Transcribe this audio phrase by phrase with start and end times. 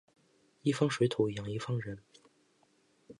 [0.63, 1.99] 一方水土养一方人